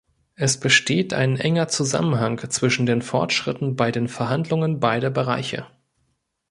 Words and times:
Es 0.33 0.59
besteht 0.59 1.13
ein 1.13 1.37
enger 1.37 1.67
Zusammenhang 1.67 2.39
zwischen 2.49 2.87
den 2.87 3.03
Fortschritten 3.03 3.75
bei 3.75 3.91
den 3.91 4.07
Verhandlungen 4.07 4.79
beider 4.79 5.11
Bereiche. 5.11 5.67